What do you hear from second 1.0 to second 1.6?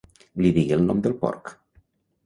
del porc.